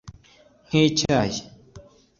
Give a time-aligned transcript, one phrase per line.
[0.67, 1.41] nk’icyayi